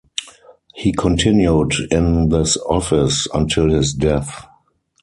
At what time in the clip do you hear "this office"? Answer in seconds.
2.29-3.27